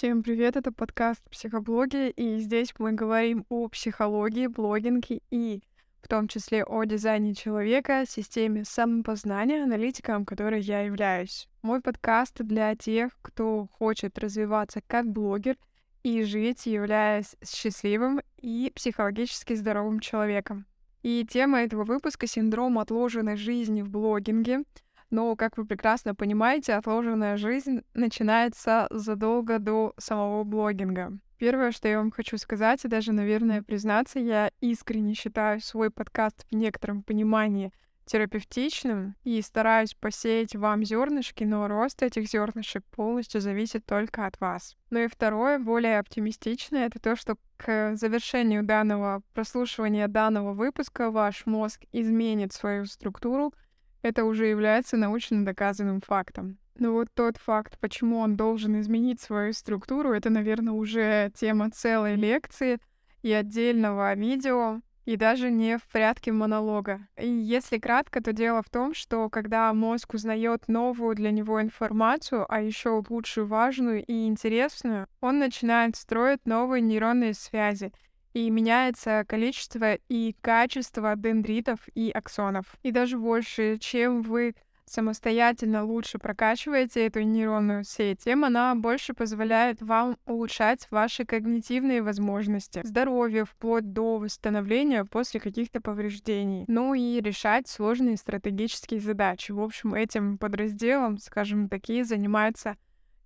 Всем 0.00 0.22
привет, 0.22 0.56
это 0.56 0.72
подкаст 0.72 1.20
«Психоблоги», 1.30 2.08
и 2.08 2.38
здесь 2.38 2.72
мы 2.78 2.92
говорим 2.92 3.44
о 3.50 3.68
психологии, 3.68 4.46
блогинге 4.46 5.20
и 5.30 5.60
в 6.00 6.08
том 6.08 6.26
числе 6.26 6.64
о 6.64 6.84
дизайне 6.84 7.34
человека, 7.34 8.04
системе 8.08 8.64
самопознания, 8.64 9.62
аналитиком, 9.62 10.24
которой 10.24 10.62
я 10.62 10.80
являюсь. 10.80 11.50
Мой 11.60 11.82
подкаст 11.82 12.38
для 12.38 12.74
тех, 12.76 13.12
кто 13.20 13.68
хочет 13.72 14.18
развиваться 14.18 14.80
как 14.86 15.06
блогер 15.06 15.58
и 16.02 16.22
жить, 16.22 16.64
являясь 16.64 17.36
счастливым 17.44 18.22
и 18.38 18.72
психологически 18.74 19.52
здоровым 19.52 20.00
человеком. 20.00 20.64
И 21.02 21.26
тема 21.30 21.60
этого 21.60 21.84
выпуска— 21.84 22.26
синдром 22.26 22.78
отложенной 22.78 23.36
жизни 23.36 23.82
в 23.82 23.90
блогинге. 23.90 24.62
Но, 25.10 25.34
как 25.36 25.58
вы 25.58 25.66
прекрасно 25.66 26.14
понимаете, 26.14 26.74
отложенная 26.74 27.36
жизнь 27.36 27.82
начинается 27.94 28.86
задолго 28.90 29.58
до 29.58 29.92
самого 29.98 30.44
блогинга. 30.44 31.18
Первое, 31.38 31.72
что 31.72 31.88
я 31.88 31.98
вам 31.98 32.10
хочу 32.10 32.36
сказать, 32.36 32.84
и 32.84 32.88
даже, 32.88 33.12
наверное, 33.12 33.62
признаться, 33.62 34.18
я 34.18 34.50
искренне 34.60 35.14
считаю 35.14 35.60
свой 35.60 35.90
подкаст 35.90 36.46
в 36.50 36.54
некотором 36.54 37.02
понимании 37.02 37.72
терапевтичным 38.10 39.14
и 39.22 39.40
стараюсь 39.40 39.94
посеять 39.94 40.56
вам 40.56 40.84
зернышки, 40.84 41.44
но 41.44 41.68
рост 41.68 42.02
этих 42.02 42.28
зернышек 42.28 42.84
полностью 42.90 43.40
зависит 43.40 43.86
только 43.86 44.26
от 44.26 44.40
вас. 44.40 44.76
Ну 44.90 44.98
и 44.98 45.06
второе, 45.06 45.60
более 45.60 46.00
оптимистичное, 46.00 46.86
это 46.86 46.98
то, 46.98 47.14
что 47.14 47.36
к 47.56 47.94
завершению 47.94 48.64
данного 48.64 49.22
прослушивания 49.32 50.08
данного 50.08 50.54
выпуска 50.54 51.10
ваш 51.10 51.46
мозг 51.46 51.82
изменит 51.92 52.52
свою 52.52 52.86
структуру. 52.86 53.54
Это 54.02 54.24
уже 54.24 54.46
является 54.46 54.96
научно 54.96 55.44
доказанным 55.44 56.00
фактом. 56.00 56.58
Но 56.76 56.92
вот 56.92 57.08
тот 57.14 57.36
факт, 57.36 57.78
почему 57.78 58.18
он 58.18 58.36
должен 58.36 58.80
изменить 58.80 59.20
свою 59.20 59.52
структуру, 59.52 60.12
это, 60.12 60.30
наверное, 60.30 60.72
уже 60.72 61.30
тема 61.34 61.70
целой 61.70 62.16
лекции 62.16 62.78
и 63.22 63.32
отдельного 63.32 64.14
видео, 64.14 64.80
и 65.04 65.16
даже 65.16 65.50
не 65.50 65.76
в 65.76 65.82
порядке 65.88 66.32
монолога. 66.32 67.00
И 67.18 67.28
если 67.28 67.78
кратко, 67.78 68.22
то 68.22 68.32
дело 68.32 68.62
в 68.62 68.70
том, 68.70 68.94
что 68.94 69.28
когда 69.28 69.72
мозг 69.74 70.14
узнает 70.14 70.68
новую 70.68 71.14
для 71.16 71.30
него 71.30 71.60
информацию, 71.60 72.46
а 72.48 72.62
еще 72.62 73.02
лучше 73.08 73.44
важную 73.44 74.04
и 74.04 74.26
интересную, 74.26 75.06
он 75.20 75.38
начинает 75.38 75.96
строить 75.96 76.46
новые 76.46 76.80
нейронные 76.80 77.34
связи, 77.34 77.92
и 78.32 78.50
меняется 78.50 79.24
количество 79.26 79.94
и 80.08 80.34
качество 80.40 81.14
дендритов 81.16 81.78
и 81.94 82.10
аксонов. 82.10 82.76
И 82.82 82.90
даже 82.90 83.18
больше, 83.18 83.78
чем 83.78 84.22
вы 84.22 84.54
самостоятельно 84.90 85.84
лучше 85.84 86.18
прокачиваете 86.18 87.06
эту 87.06 87.20
нейронную 87.20 87.84
сеть, 87.84 88.24
тем 88.24 88.44
она 88.44 88.74
больше 88.74 89.14
позволяет 89.14 89.80
вам 89.80 90.16
улучшать 90.26 90.88
ваши 90.90 91.24
когнитивные 91.24 92.02
возможности, 92.02 92.80
здоровье 92.84 93.44
вплоть 93.44 93.92
до 93.92 94.18
восстановления 94.18 95.04
после 95.04 95.40
каких-то 95.40 95.80
повреждений, 95.80 96.64
ну 96.66 96.94
и 96.94 97.20
решать 97.20 97.68
сложные 97.68 98.16
стратегические 98.16 99.00
задачи. 99.00 99.52
В 99.52 99.60
общем, 99.60 99.94
этим 99.94 100.38
подразделом, 100.38 101.18
скажем, 101.18 101.68
такие 101.68 102.04
занимаются 102.04 102.76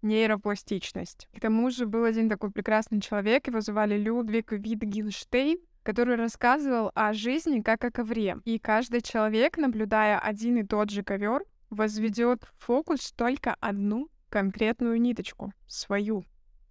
нейропластичность. 0.04 1.28
К 1.34 1.40
тому 1.40 1.70
же 1.70 1.86
был 1.86 2.04
один 2.04 2.28
такой 2.28 2.50
прекрасный 2.50 3.00
человек, 3.00 3.48
его 3.48 3.60
звали 3.60 3.96
Людвиг 3.96 4.52
Витгенштейн, 4.52 5.58
который 5.82 6.16
рассказывал 6.16 6.90
о 6.94 7.12
жизни 7.12 7.60
как 7.60 7.84
о 7.84 7.90
ковре. 7.90 8.38
И 8.44 8.58
каждый 8.58 9.00
человек, 9.02 9.56
наблюдая 9.56 10.18
один 10.18 10.58
и 10.58 10.64
тот 10.64 10.90
же 10.90 11.02
ковер, 11.02 11.42
возведет 11.70 12.44
в 12.44 12.64
фокус 12.64 13.12
только 13.12 13.56
одну 13.60 14.08
конкретную 14.28 15.00
ниточку, 15.00 15.52
свою. 15.66 16.24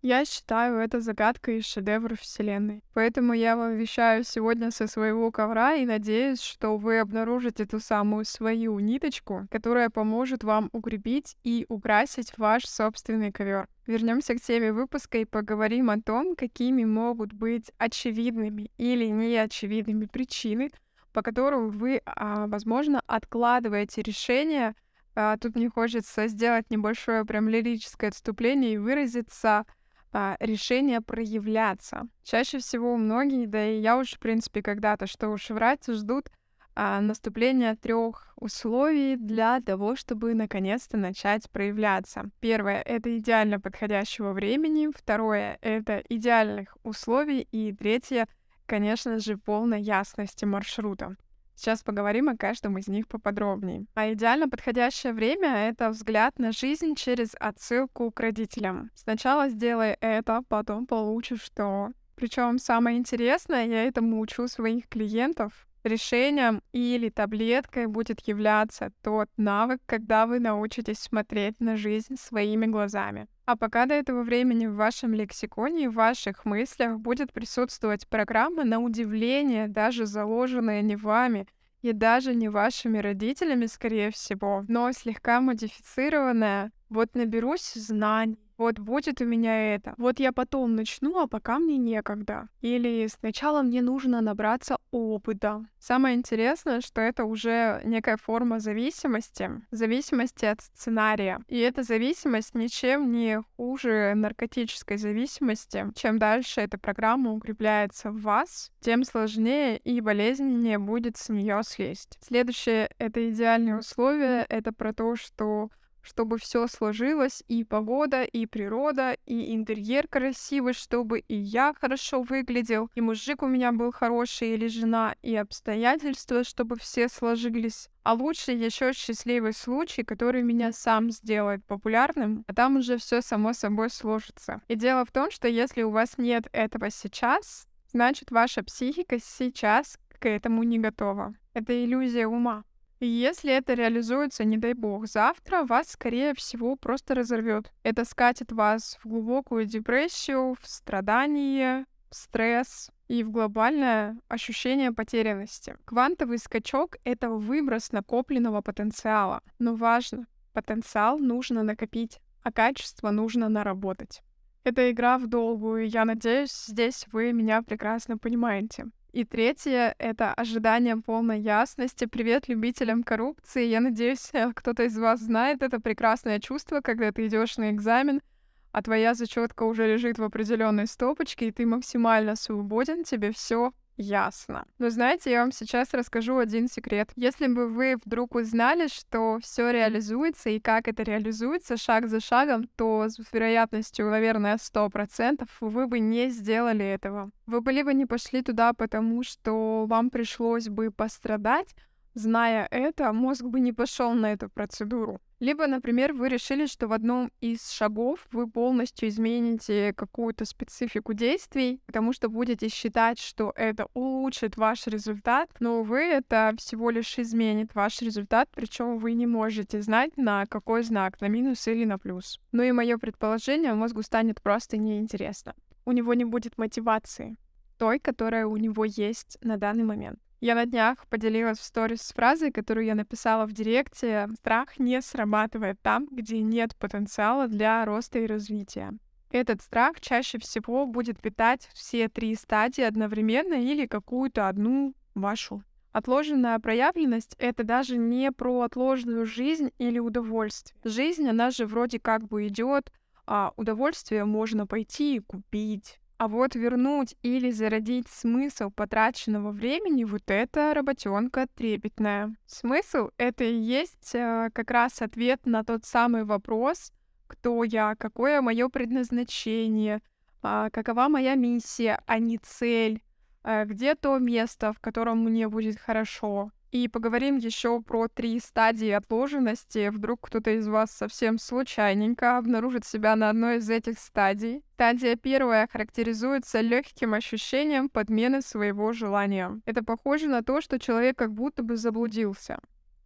Я 0.03 0.25
считаю 0.25 0.79
это 0.79 0.99
загадкой 0.99 1.59
и 1.59 1.61
шедевр 1.61 2.17
Вселенной. 2.19 2.83
Поэтому 2.93 3.31
я 3.31 3.55
вам 3.55 3.77
вещаю 3.77 4.25
сегодня 4.25 4.69
со 4.69 4.85
своего 4.85 5.31
ковра 5.31 5.75
и 5.75 5.85
надеюсь, 5.85 6.41
что 6.41 6.75
вы 6.75 6.99
обнаружите 6.99 7.65
ту 7.65 7.79
самую 7.79 8.25
свою 8.25 8.77
ниточку, 8.79 9.47
которая 9.49 9.89
поможет 9.89 10.43
вам 10.43 10.69
укрепить 10.73 11.37
и 11.45 11.65
украсить 11.69 12.37
ваш 12.37 12.65
собственный 12.65 13.31
ковер. 13.31 13.69
Вернемся 13.87 14.35
к 14.35 14.41
теме 14.41 14.73
выпуска 14.73 15.19
и 15.19 15.25
поговорим 15.25 15.89
о 15.89 16.01
том, 16.01 16.35
какими 16.35 16.83
могут 16.83 17.31
быть 17.31 17.71
очевидными 17.77 18.71
или 18.77 19.05
неочевидными 19.05 20.07
причины, 20.07 20.71
по 21.13 21.21
которым 21.21 21.69
вы, 21.69 22.01
а, 22.05 22.47
возможно, 22.47 23.01
откладываете 23.07 24.01
решение 24.01 24.75
а, 25.15 25.37
тут 25.37 25.55
мне 25.55 25.69
хочется 25.69 26.27
сделать 26.27 26.71
небольшое 26.71 27.23
прям 27.23 27.47
лирическое 27.47 28.09
отступление 28.09 28.73
и 28.73 28.77
выразиться 28.77 29.65
а, 30.13 30.37
решение 30.39 31.01
проявляться. 31.01 32.07
Чаще 32.23 32.59
всего 32.59 32.95
многие, 32.97 33.47
да 33.47 33.65
и 33.65 33.79
я 33.79 33.97
уж, 33.97 34.13
в 34.13 34.19
принципе, 34.19 34.61
когда-то, 34.61 35.07
что 35.07 35.29
уж 35.29 35.49
врать, 35.49 35.85
ждут 35.87 36.29
а, 36.75 37.01
наступления 37.01 37.75
трех 37.75 38.33
условий 38.35 39.15
для 39.17 39.59
того, 39.61 39.95
чтобы 39.95 40.33
наконец-то 40.33 40.97
начать 40.97 41.49
проявляться. 41.49 42.29
Первое— 42.39 42.81
это 42.85 43.17
идеально 43.17 43.59
подходящего 43.59 44.33
времени, 44.33 44.89
второе— 44.95 45.57
это 45.61 46.03
идеальных 46.09 46.77
условий, 46.83 47.47
и 47.51 47.73
третье— 47.73 48.27
конечно 48.65 49.19
же, 49.19 49.37
полной 49.37 49.81
ясности 49.81 50.45
маршрута. 50.45 51.15
Сейчас 51.55 51.83
поговорим 51.83 52.29
о 52.29 52.37
каждом 52.37 52.77
из 52.77 52.87
них 52.87 53.07
поподробнее. 53.07 53.85
А 53.95 54.11
идеально 54.11 54.49
подходящее 54.49 55.13
время— 55.13 55.49
это 55.69 55.89
взгляд 55.89 56.39
на 56.39 56.51
жизнь 56.51 56.95
через 56.95 57.35
отсылку 57.39 58.11
к 58.11 58.19
родителям. 58.19 58.91
Сначала 58.95 59.49
сделай 59.49 59.97
это, 60.01 60.41
потом 60.47 60.85
получишь 60.85 61.49
то. 61.55 61.91
Причем 62.15 62.59
самое 62.59 62.97
интересное, 62.97 63.65
я 63.65 63.85
этому 63.85 64.19
учу 64.19 64.47
своих 64.47 64.87
клиентов. 64.87 65.67
Решением 65.83 66.61
или 66.71 67.09
таблеткой 67.09 67.87
будет 67.87 68.21
являться 68.21 68.91
тот 69.01 69.29
навык, 69.35 69.81
когда 69.85 70.25
вы 70.25 70.39
научитесь 70.39 70.99
смотреть 70.99 71.59
на 71.59 71.75
жизнь 71.75 72.15
своими 72.15 72.67
глазами. 72.67 73.27
А 73.45 73.57
пока 73.57 73.85
до 73.85 73.93
этого 73.93 74.23
времени 74.23 74.67
в 74.67 74.75
вашем 74.75 75.13
лексиконе 75.13 75.85
и 75.85 75.87
в 75.87 75.95
ваших 75.95 76.45
мыслях 76.45 76.99
будет 76.99 77.33
присутствовать 77.33 78.07
программа 78.07 78.63
на 78.63 78.79
удивление, 78.79 79.67
даже 79.67 80.05
заложенная 80.05 80.81
не 80.81 80.95
вами, 80.95 81.47
и 81.81 81.91
даже 81.91 82.33
не 82.33 82.47
вашими 82.47 82.99
родителями, 82.99 83.65
скорее 83.65 84.09
всего, 84.11 84.63
но 84.69 84.91
слегка 84.93 85.41
модифицированная. 85.41 86.71
Вот 86.87 87.15
наберусь 87.15 87.73
знаний, 87.73 88.39
вот 88.57 88.79
будет 88.79 89.21
у 89.21 89.25
меня 89.25 89.75
это, 89.75 89.93
вот 89.97 90.19
я 90.19 90.31
потом 90.31 90.75
начну, 90.75 91.19
а 91.19 91.27
пока 91.27 91.59
мне 91.59 91.77
некогда. 91.77 92.47
Или 92.61 93.07
сначала 93.07 93.61
мне 93.61 93.81
нужно 93.81 94.21
набраться 94.21 94.77
опыта. 94.91 95.65
Самое 95.79 96.15
интересное, 96.15 96.81
что 96.81 97.01
это 97.01 97.25
уже 97.25 97.81
некая 97.83 98.17
форма 98.17 98.59
зависимости, 98.59 99.49
зависимости 99.71 100.45
от 100.45 100.61
сценария. 100.61 101.39
И 101.47 101.57
эта 101.57 101.83
зависимость 101.83 102.55
ничем 102.55 103.11
не 103.11 103.41
хуже 103.57 104.13
наркотической 104.15 104.97
зависимости. 104.97 105.87
Чем 105.95 106.19
дальше 106.19 106.61
эта 106.61 106.77
программа 106.77 107.33
укрепляется 107.33 108.11
в 108.11 108.21
вас, 108.21 108.71
тем 108.79 109.03
сложнее 109.03 109.77
и 109.77 109.99
болезненнее 109.99 110.79
будет 110.79 111.17
с 111.17 111.29
нее 111.29 111.61
слезть. 111.65 112.17
Следующее— 112.21 112.89
это 112.97 113.29
идеальные 113.29 113.77
условия. 113.77 114.45
Это 114.47 114.71
про 114.71 114.93
то, 114.93 115.15
что 115.15 115.69
чтобы 116.03 116.37
все 116.37 116.67
сложилось, 116.67 117.43
и 117.47 117.63
погода, 117.63 118.23
и 118.23 118.45
природа, 118.45 119.17
и 119.25 119.55
интерьер 119.55 120.07
красивый, 120.07 120.73
чтобы 120.73 121.19
и 121.19 121.35
я 121.35 121.73
хорошо 121.79 122.21
выглядел, 122.21 122.89
и 122.93 123.01
мужик 123.01 123.41
у 123.41 123.47
меня 123.47 123.71
был 123.71 123.91
хороший, 123.91 124.53
или 124.53 124.67
жена, 124.67 125.15
и 125.21 125.35
обстоятельства, 125.35 126.43
чтобы 126.43 126.77
все 126.77 127.07
сложились. 127.07 127.89
А 128.03 128.13
лучше 128.13 128.51
еще 128.51 128.91
счастливый 128.93 129.53
случай, 129.53 130.03
который 130.03 130.43
меня 130.43 130.73
сам 130.73 131.09
сделает 131.09 131.65
популярным, 131.65 132.43
а 132.47 132.53
там 132.53 132.75
уже 132.77 132.97
все 132.97 133.21
само 133.21 133.53
собой 133.53 133.89
сложится. 133.89 134.61
И 134.67 134.75
дело 134.75 135.05
в 135.05 135.11
том, 135.11 135.31
что 135.31 135.47
если 135.47 135.83
у 135.83 135.89
вас 135.89 136.17
нет 136.17 136.47
этого 136.51 136.89
сейчас, 136.89 137.65
значит 137.91 138.29
ваша 138.31 138.61
психика 138.63 139.19
сейчас 139.19 139.97
к 140.19 140.27
этому 140.27 140.63
не 140.63 140.79
готова. 140.79 141.33
Это 141.53 141.83
иллюзия 141.83 142.27
ума. 142.27 142.63
И 143.03 143.05
если 143.05 143.51
это 143.51 143.73
реализуется, 143.73 144.45
не 144.45 144.57
дай 144.57 144.73
бог, 144.73 145.07
завтра 145.07 145.65
вас, 145.65 145.91
скорее 145.91 146.33
всего, 146.33 146.77
просто 146.77 147.15
разорвет. 147.15 147.69
Это 147.83 148.05
скатит 148.05 148.53
вас 148.53 148.97
в 149.03 149.09
глубокую 149.09 149.65
депрессию, 149.65 150.55
в 150.61 150.65
страдание, 150.65 151.83
в 152.09 152.15
стресс 152.15 152.91
и 153.09 153.23
в 153.23 153.29
глобальное 153.29 154.17
ощущение 154.29 154.93
потерянности. 154.93 155.75
Квантовый 155.83 156.37
скачок— 156.37 156.95
это 157.03 157.29
выброс 157.29 157.91
накопленного 157.91 158.61
потенциала. 158.61 159.41
Но 159.59 159.75
важно, 159.75 160.25
потенциал 160.53 161.19
нужно 161.19 161.61
накопить, 161.61 162.21
а 162.41 162.53
качество 162.53 163.11
нужно 163.11 163.49
наработать. 163.49 164.21
Это 164.63 164.89
игра 164.89 165.17
в 165.17 165.27
долгую, 165.27 165.89
я 165.89 166.05
надеюсь, 166.05 166.67
здесь 166.67 167.05
вы 167.11 167.33
меня 167.33 167.63
прекрасно 167.63 168.17
понимаете. 168.17 168.85
И 169.13 169.25
третье— 169.25 169.93
это 169.99 170.33
ожидание 170.33 170.97
полной 170.97 171.39
ясности. 171.39 172.05
Привет 172.05 172.47
любителям 172.47 173.03
коррупции. 173.03 173.67
Я 173.67 173.79
надеюсь, 173.79 174.31
кто-то 174.55 174.85
из 174.85 174.97
вас 174.97 175.19
знает 175.19 175.61
это 175.61 175.79
прекрасное 175.79 176.39
чувство, 176.39 176.81
когда 176.81 177.11
ты 177.11 177.27
идешь 177.27 177.57
на 177.57 177.69
экзамен, 177.69 178.23
а 178.71 178.81
твоя 178.81 179.13
зачетка 179.13 179.63
уже 179.63 179.85
лежит 179.85 180.17
в 180.17 180.23
определенной 180.23 180.87
стопочке, 180.87 181.49
и 181.49 181.51
ты 181.51 181.67
максимально 181.67 182.35
свободен, 182.35 183.03
тебе 183.03 183.31
все 183.31 183.71
ясно. 183.97 184.65
Но 184.79 184.89
знаете, 184.89 185.31
я 185.31 185.41
вам 185.41 185.51
сейчас 185.51 185.93
расскажу 185.93 186.37
один 186.37 186.67
секрет. 186.67 187.11
Если 187.15 187.47
бы 187.47 187.67
вы 187.67 187.97
вдруг 188.03 188.35
узнали, 188.35 188.87
что 188.87 189.39
все 189.41 189.71
реализуется 189.71 190.49
и 190.49 190.59
как 190.59 190.87
это 190.87 191.03
реализуется 191.03 191.77
шаг 191.77 192.07
за 192.07 192.19
шагом, 192.19 192.67
то 192.75 193.07
с 193.07 193.19
вероятностью, 193.31 194.09
наверное, 194.09 194.57
100% 194.57 195.47
вы 195.61 195.87
бы 195.87 195.99
не 195.99 196.29
сделали 196.29 196.85
этого. 196.85 197.31
Вы 197.45 197.61
бы 197.61 197.71
либо 197.71 197.93
не 197.93 198.05
пошли 198.05 198.41
туда, 198.41 198.73
потому 198.73 199.23
что 199.23 199.85
вам 199.85 200.09
пришлось 200.09 200.69
бы 200.69 200.91
пострадать, 200.91 201.75
Зная 202.13 202.67
это, 202.69 203.11
мозг 203.11 203.43
бы 203.43 203.59
не 203.59 203.73
пошел 203.73 204.13
на 204.13 204.33
эту 204.33 204.49
процедуру. 204.49 205.19
Либо, 205.39 205.67
например, 205.67 206.13
вы 206.13 206.29
решили, 206.29 206.67
что 206.67 206.87
в 206.87 206.93
одном 206.93 207.29
из 207.41 207.69
шагов 207.69 208.25
вы 208.31 208.47
полностью 208.47 209.09
измените 209.09 209.91
какую-то 209.93 210.45
специфику 210.45 211.13
действий, 211.13 211.81
потому 211.85 212.13
что 212.13 212.29
будете 212.29 212.69
считать, 212.69 213.19
что 213.19 213.51
это 213.57 213.87
улучшит 213.93 214.55
ваш 214.55 214.87
результат, 214.87 215.49
но, 215.59 215.81
увы, 215.81 215.99
это 215.99 216.53
всего 216.57 216.91
лишь 216.91 217.19
изменит 217.19 217.75
ваш 217.75 218.01
результат, 218.01 218.47
причем 218.55 218.99
вы 218.99 219.13
не 219.13 219.27
можете 219.27 219.81
знать, 219.81 220.15
на 220.15 220.45
какой 220.45 220.83
знак, 220.83 221.19
на 221.19 221.27
минус 221.27 221.67
или 221.67 221.83
на 221.83 221.97
плюс. 221.97 222.39
Ну 222.53 222.63
и 222.63 222.71
мое 222.71 222.97
предположение, 222.97 223.73
мозгу 223.73 224.01
станет 224.01 224.41
просто 224.41 224.77
неинтересно. 224.77 225.55
У 225.83 225.91
него 225.91 226.13
не 226.13 226.23
будет 226.23 226.57
мотивации, 226.57 227.35
той, 227.77 227.99
которая 227.99 228.45
у 228.45 228.55
него 228.55 228.85
есть 228.85 229.37
на 229.41 229.57
данный 229.57 229.83
момент. 229.83 230.19
Я 230.43 230.55
на 230.55 230.65
днях 230.65 231.07
поделилась 231.07 231.57
в 231.57 231.63
сторис 231.63 232.01
с 232.01 232.11
фразой, 232.11 232.51
которую 232.51 232.85
я 232.85 232.95
написала 232.95 233.45
в 233.45 233.53
директе. 233.53 234.27
Страх 234.39 234.77
не 234.77 235.01
срабатывает 235.01 235.79
там, 235.81 236.05
где 236.11 236.41
нет 236.41 236.75
потенциала 236.75 237.47
для 237.47 237.85
роста 237.85 238.19
и 238.19 238.27
развития. 238.27 238.91
Этот 239.31 239.61
страх 239.61 240.01
чаще 240.01 240.39
всего 240.39 240.85
будет 240.85 241.21
питать 241.21 241.69
все 241.73 242.09
три 242.09 242.35
стадии 242.35 242.81
одновременно 242.81 243.53
или 243.53 243.87
какую-то 243.87 244.49
одну 244.49 244.95
вашу. 245.15 245.63
Отложенная 245.93 246.59
проявленность— 246.59 247.37
это 247.39 247.63
даже 247.63 247.95
не 247.95 248.29
про 248.33 248.63
отложенную 248.63 249.25
жизнь 249.25 249.71
или 249.77 249.99
удовольствие. 249.99 250.77
Жизнь, 250.83 251.25
она 251.25 251.51
же 251.51 251.65
вроде 251.65 252.01
как 252.01 252.27
бы 252.27 252.47
идет, 252.47 252.91
а 253.25 253.53
удовольствие 253.55 254.25
можно 254.25 254.67
пойти 254.67 255.15
и 255.15 255.19
купить. 255.19 256.01
А 256.23 256.29
вот 256.29 256.55
вернуть 256.55 257.17
или 257.21 257.51
зародить 257.51 258.07
смысл 258.07 258.71
потраченного 258.71 259.51
времени, 259.51 260.05
вот 260.05 260.21
это 260.27 260.73
работенка 260.73 261.47
трепетная. 261.53 262.33
Смысл— 262.45 263.09
это 263.17 263.43
и 263.43 263.53
есть 263.53 264.15
э, 264.15 264.49
как 264.53 264.71
раз 264.71 265.01
ответ 265.01 265.45
на 265.45 265.65
тот 265.65 265.83
самый 265.83 266.23
вопрос, 266.23 266.93
кто 267.27 267.65
я, 267.65 267.95
какое 267.95 268.41
мое 268.41 268.69
предназначение, 268.69 269.99
э, 270.43 270.69
какова 270.71 271.09
моя 271.09 271.35
миссия, 271.35 272.01
а 272.05 272.19
не 272.19 272.37
цель, 272.37 273.03
э, 273.43 273.65
где 273.65 273.93
то 273.93 274.17
место, 274.17 274.71
в 274.71 274.79
котором 274.79 275.25
мне 275.25 275.49
будет 275.49 275.77
хорошо. 275.77 276.51
И 276.73 276.87
поговорим 276.87 277.37
еще 277.37 277.83
про 277.83 278.07
три 278.07 278.39
стадии 278.39 278.89
отложенности. 278.89 279.89
Вдруг 279.89 280.21
кто-то 280.21 280.57
из 280.57 280.67
вас 280.67 280.89
совсем 280.89 281.37
случайненько 281.37 282.35
обнаружит 282.35 282.83
себя 282.83 283.15
на 283.15 283.29
одной 283.29 283.57
из 283.57 283.69
этих 283.69 283.99
стадий. 283.99 284.63
Стадия 284.73 285.15
первая 285.15 285.67
характеризуется 285.71 286.61
легким 286.61 287.13
ощущением 287.13 287.89
подмены 287.89 288.41
своего 288.41 288.91
желания. 288.91 289.61
Это 289.65 289.83
похоже 289.83 290.27
на 290.27 290.41
то, 290.41 290.61
что 290.61 290.79
человек 290.79 291.15
как 291.15 291.31
будто 291.31 291.61
бы 291.61 291.77
заблудился. 291.77 292.57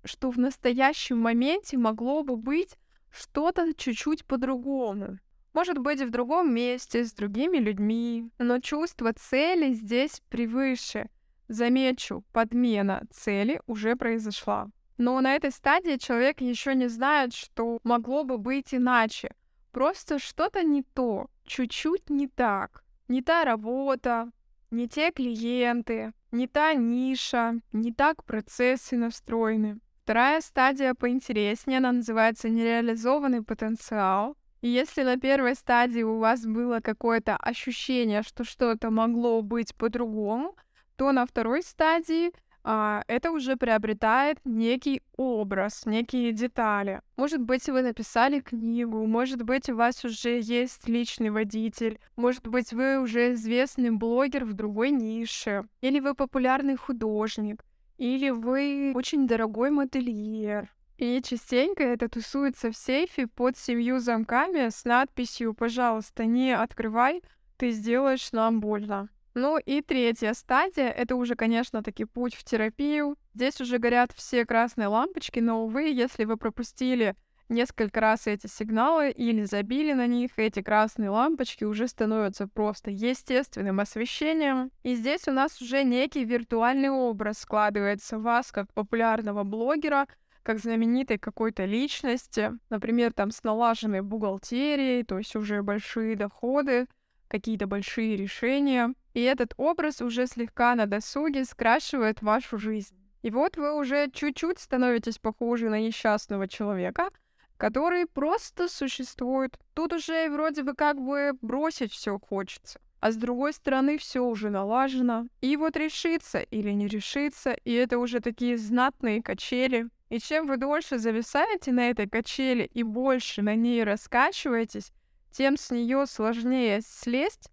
Что 0.06 0.32
в 0.32 0.40
настоящем 0.40 1.20
моменте 1.20 1.78
могло 1.78 2.24
бы 2.24 2.38
быть 2.38 2.78
что-то 3.12 3.74
чуть-чуть 3.76 4.24
по-другому. 4.24 5.20
Может 5.54 5.78
быть, 5.80 6.02
в 6.02 6.10
другом 6.10 6.54
месте, 6.54 7.04
с 7.04 7.12
другими 7.12 7.58
людьми. 7.58 8.30
Но 8.40 8.62
чувство 8.62 9.12
цели 9.12 9.74
здесь 9.74 10.22
превыше— 10.30 11.10
Замечу, 11.48 12.24
подмена 12.32 13.04
цели 13.12 13.62
уже 13.68 13.96
произошла. 13.96 14.70
Но 14.98 15.22
на 15.22 15.36
этой 15.36 15.52
стадии 15.52 15.98
человек 15.98 16.42
еще 16.42 16.76
не 16.76 16.88
знает, 16.88 17.34
что 17.34 17.80
могло 17.84 18.24
бы 18.24 18.38
быть 18.38 18.74
иначе. 18.74 19.32
Просто 19.72 20.20
что-то 20.20 20.64
не 20.64 20.84
то, 20.84 21.28
чуть-чуть 21.46 22.10
не 22.10 22.28
так. 22.28 22.84
Не 23.08 23.22
та 23.22 23.46
работа, 23.46 24.32
не 24.72 24.88
те 24.88 25.12
клиенты, 25.12 26.14
не 26.32 26.48
та 26.48 26.74
ниша, 26.74 27.56
не 27.72 27.94
так 27.94 28.24
процессы 28.24 28.98
настроены. 28.98 29.80
Вторая 30.04 30.42
стадия 30.42 30.94
поинтереснее, 30.94 31.78
она 31.78 31.92
называется 31.92 32.50
нереализованный 32.50 33.44
потенциал. 33.44 34.36
И 34.62 34.70
если 34.70 35.04
на 35.04 35.18
первой 35.18 35.54
стадии 35.54 36.02
у 36.02 36.18
вас 36.18 36.46
было 36.46 36.80
какое-то 36.80 37.36
ощущение, 37.38 38.24
что 38.24 38.44
что-то 38.44 38.90
могло 38.90 39.42
быть 39.42 39.76
по-другому, 39.76 40.56
то 40.98 41.12
на 41.12 41.26
второй 41.26 41.62
стадии 41.64 42.32
а, 42.70 43.04
это 43.08 43.32
уже 43.32 43.56
приобретает 43.56 44.40
некий 44.44 45.02
образ, 45.16 45.86
некие 45.86 46.34
детали. 46.34 47.02
Может 47.16 47.40
быть, 47.40 47.70
вы 47.70 47.82
написали 47.82 48.42
книгу, 48.42 49.06
может 49.06 49.42
быть, 49.44 49.70
у 49.70 49.76
вас 49.78 50.04
уже 50.04 50.42
есть 50.42 50.86
личный 50.90 51.30
водитель, 51.30 52.00
может 52.18 52.46
быть, 52.46 52.74
вы 52.74 53.00
уже 53.00 53.34
известный 53.34 53.92
блогер 53.92 54.44
в 54.44 54.52
другой 54.52 54.90
нише, 54.92 55.64
или 55.80 56.02
вы 56.02 56.14
популярный 56.14 56.76
художник, 56.76 57.64
или 57.98 58.32
вы 58.32 58.92
очень 58.94 59.28
дорогой 59.28 59.70
модельер. 59.70 60.70
И 60.98 61.22
частенько 61.22 61.84
это 61.84 62.10
тусуется 62.10 62.72
в 62.72 62.76
сейфе 62.76 63.28
под 63.28 63.56
семью 63.56 64.00
замками 64.00 64.68
с 64.70 64.84
надписью 64.84 65.54
«Пожалуйста, 65.54 66.26
не 66.26 66.54
открывай, 66.54 67.22
ты 67.56 67.70
сделаешь 67.70 68.32
нам 68.34 68.60
больно». 68.60 69.08
Ну 69.38 69.60
и 69.60 69.84
третья 69.84 70.34
стадия— 70.34 70.90
это 70.98 71.16
уже, 71.16 71.36
конечно, 71.36 71.84
таки 71.84 72.06
путь 72.06 72.34
в 72.34 72.44
терапию. 72.44 73.18
Здесь 73.36 73.62
уже 73.62 73.78
горят 73.78 74.12
все 74.16 74.48
красные 74.48 74.88
лампочки, 74.88 75.40
но, 75.40 75.64
увы, 75.64 75.92
если 75.92 76.24
вы 76.24 76.38
пропустили 76.38 77.16
несколько 77.48 78.00
раз 78.00 78.26
эти 78.26 78.48
сигналы 78.48 79.12
или 79.12 79.44
забили 79.44 79.94
на 79.94 80.08
них, 80.08 80.32
эти 80.38 80.64
красные 80.64 81.12
лампочки 81.12 81.66
уже 81.66 81.88
становятся 81.88 82.48
просто 82.48 82.90
естественным 82.90 83.80
освещением. 83.80 84.72
И 84.82 84.96
здесь 84.96 85.28
у 85.28 85.32
нас 85.32 85.62
уже 85.62 85.84
некий 85.84 86.26
виртуальный 86.26 86.90
образ 86.90 87.38
складывается 87.38 88.18
вас 88.18 88.52
как 88.52 88.74
популярного 88.74 89.44
блогера, 89.44 90.08
как 90.42 90.58
знаменитой 90.58 91.20
какой-то 91.20 91.66
личности, 91.66 92.54
например, 92.72 93.14
там 93.14 93.30
с 93.30 93.44
налаженной 93.44 94.02
бухгалтерией, 94.02 95.04
то 95.04 95.20
есть 95.20 95.36
уже 95.36 95.62
большие 95.62 96.16
доходы, 96.16 96.88
какие-то 97.28 97.68
большие 97.68 98.16
решения. 98.16 98.94
И 99.18 99.22
этот 99.24 99.56
образ 99.58 100.00
уже 100.00 100.28
слегка 100.28 100.76
на 100.76 100.86
досуге 100.86 101.44
скрашивает 101.44 102.22
вашу 102.22 102.60
жизнь. 102.60 102.96
И 103.24 103.32
вот 103.32 103.58
вы 103.58 103.74
уже 103.74 104.12
чуть-чуть 104.12 104.60
становитесь 104.60 105.18
похожи 105.18 105.70
на 105.70 105.82
несчастного 105.82 106.48
человека, 106.48 107.10
который 107.58 108.06
просто 108.06 108.68
существует. 108.68 109.58
Тут 109.74 109.94
уже 109.94 110.30
вроде 110.30 110.62
бы 110.62 110.76
как 110.76 111.02
бы 111.02 111.32
бросить 111.42 111.94
все 111.94 112.20
хочется. 112.20 112.80
А 113.00 113.12
с 113.12 113.16
другой 113.16 113.54
стороны, 113.54 113.98
все 113.98 114.20
уже 114.20 114.52
налажено. 114.52 115.26
И 115.42 115.58
вот 115.58 115.78
решиться 115.78 116.38
или 116.38 116.70
не 116.70 116.88
решиться, 116.88 117.54
и 117.54 117.74
это 117.74 117.98
уже 117.98 118.20
такие 118.20 118.56
знатные 118.56 119.24
качели. 119.24 119.90
И 120.10 120.20
чем 120.20 120.46
вы 120.46 120.58
дольше 120.58 121.00
зависаете 121.00 121.72
на 121.72 121.90
этой 121.90 122.08
качели 122.08 122.70
и 122.72 122.84
больше 122.84 123.42
на 123.42 123.56
ней 123.56 123.84
раскачиваетесь, 123.84 124.92
тем 125.32 125.58
с 125.58 125.72
нее 125.72 126.06
сложнее 126.06 126.82
слезть, 126.86 127.50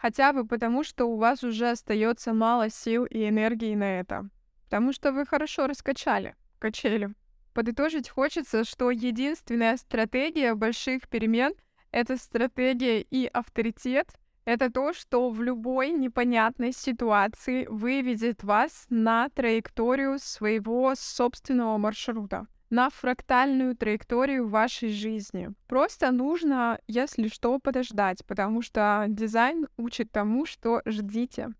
хотя 0.00 0.32
бы 0.32 0.46
потому, 0.46 0.82
что 0.82 1.06
у 1.06 1.16
вас 1.16 1.44
уже 1.44 1.70
остается 1.70 2.32
мало 2.32 2.70
сил 2.70 3.04
и 3.04 3.28
энергии 3.28 3.74
на 3.74 4.00
это. 4.00 4.30
Потому 4.64 4.92
что 4.92 5.12
вы 5.12 5.26
хорошо 5.26 5.66
раскачали 5.66 6.36
качели. 6.58 7.14
Подытожить 7.52 8.08
хочется, 8.08 8.64
что 8.64 8.90
единственная 8.90 9.76
стратегия 9.76 10.54
больших 10.54 11.08
перемен— 11.08 11.52
это 11.90 12.16
стратегия 12.16 13.00
и 13.00 13.26
авторитет. 13.26 14.08
Это 14.44 14.70
то, 14.70 14.92
что 14.92 15.28
в 15.30 15.42
любой 15.42 15.90
непонятной 15.90 16.72
ситуации 16.72 17.66
выведет 17.66 18.42
вас 18.42 18.86
на 18.88 19.28
траекторию 19.30 20.18
своего 20.18 20.94
собственного 20.96 21.76
маршрута 21.76 22.46
на 22.70 22.88
фрактальную 22.88 23.76
траекторию 23.76 24.48
вашей 24.48 24.90
жизни. 24.90 25.50
Просто 25.66 26.10
нужно, 26.12 26.80
если 26.86 27.28
что, 27.28 27.58
подождать, 27.58 28.24
потому 28.24 28.62
что 28.62 29.06
дизайн 29.08 29.66
учит 29.76 30.12
тому, 30.12 30.46
что 30.46 30.80
ждите. 30.86 31.50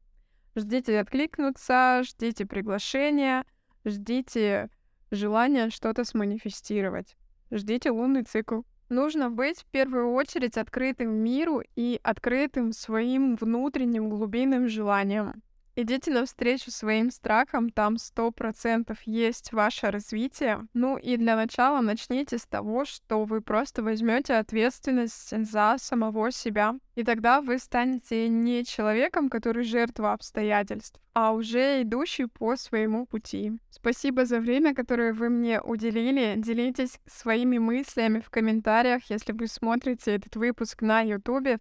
Ждите 0.55 1.01
откликнуться, 1.01 2.03
ждите 2.05 2.47
приглашения, 2.47 3.45
ждите 3.85 4.71
желания 5.11 5.71
что-то 5.71 6.05
сманифестировать. 6.05 7.17
Ждите 7.51 7.91
лунный 7.91 8.23
цикл. 8.23 8.63
Нужно 8.89 9.31
быть 9.31 9.61
в 9.61 9.67
первую 9.67 10.13
очередь 10.13 10.57
открытым 10.57 11.11
миру 11.13 11.63
и 11.77 12.01
открытым 12.03 12.73
своим 12.73 13.37
внутренним 13.37 14.09
глубинным 14.09 14.69
желаниям. 14.69 15.43
Идите 15.77 16.11
навстречу 16.11 16.71
своим 16.71 17.11
страхам, 17.11 17.71
там 17.71 17.97
сто 17.97 18.31
процентов 18.33 18.99
есть 19.05 19.53
ваше 19.53 19.91
развитие. 19.91 20.67
Ну 20.75 20.97
и 20.97 21.17
для 21.17 21.37
начала 21.37 21.81
начните 21.81 22.39
с 22.39 22.47
того, 22.47 22.85
что 22.85 23.25
вы 23.25 23.41
просто 23.41 23.83
возьмете 23.83 24.35
ответственность 24.35 25.33
за 25.47 25.77
самого 25.79 26.33
себя. 26.33 26.75
И 26.97 27.05
тогда 27.05 27.41
вы 27.41 27.59
станете 27.59 28.29
не 28.29 28.65
человеком, 28.65 29.31
который 29.31 29.65
жертва 29.65 30.13
обстоятельств, 30.13 31.01
а 31.15 31.33
уже 31.33 31.83
идущий 31.83 32.27
по 32.27 32.57
своему 32.57 33.07
пути. 33.07 33.53
Спасибо 33.71 34.27
за 34.27 34.41
время, 34.41 34.75
которое 34.75 35.13
вы 35.13 35.31
мне 35.31 35.61
уделили. 35.61 36.35
Делитесь 36.37 36.99
своими 37.07 37.59
мыслями 37.59 38.21
в 38.21 38.29
комментариях, 38.29 39.05
если 39.09 39.33
вы 39.33 39.47
смотрите 39.47 40.17
этот 40.17 40.37
выпуск 40.37 40.83
на 40.83 41.01
YouTube. 41.01 41.61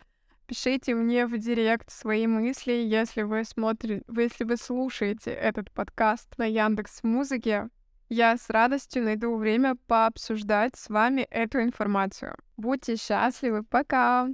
Пишите 0.49 0.95
мне 0.95 1.27
в 1.27 1.37
директ 1.37 1.91
свои 1.91 2.25
мысли, 2.25 2.71
если 2.71 3.21
вы 3.21 3.43
смотрите, 3.43 4.03
если 4.17 4.45
вы 4.45 4.57
слушаете 4.57 5.29
этот 5.29 5.69
подкаст 5.71 6.27
на 6.39 6.45
Яндекс 6.45 7.03
Музыке. 7.03 7.69
Я 8.09 8.35
с 8.35 8.49
радостью 8.49 9.03
найду 9.03 9.35
время 9.35 9.75
пообсуждать 9.85 10.75
с 10.75 10.89
вами 10.89 11.21
эту 11.29 11.61
информацию. 11.61 12.35
Будьте 12.57 12.95
счастливы, 12.95 13.61
пока! 13.61 14.27